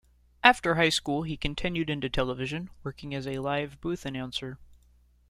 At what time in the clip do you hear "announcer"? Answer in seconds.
4.03-4.57